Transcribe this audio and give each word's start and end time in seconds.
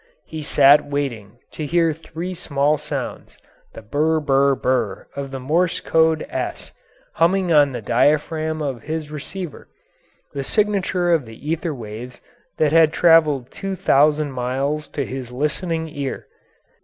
He 0.25 0.41
sat 0.41 0.83
waiting 0.83 1.37
to 1.51 1.63
hear 1.67 1.93
three 1.93 2.33
small 2.33 2.79
sounds, 2.79 3.37
the 3.75 3.83
br 3.83 4.17
br 4.17 4.55
br 4.55 5.03
of 5.15 5.29
the 5.29 5.39
Morse 5.39 5.79
code 5.79 6.25
"S," 6.27 6.71
humming 7.13 7.51
on 7.53 7.71
the 7.71 7.83
diaphragm 7.83 8.63
of 8.63 8.81
his 8.81 9.11
receiver 9.11 9.69
the 10.33 10.43
signature 10.43 11.11
of 11.13 11.27
the 11.27 11.37
ether 11.47 11.75
waves 11.75 12.19
that 12.57 12.71
had 12.71 12.91
travelled 12.91 13.51
two 13.51 13.75
thousand 13.75 14.31
miles 14.31 14.87
to 14.87 15.05
his 15.05 15.31
listening 15.31 15.87
ear. 15.89 16.25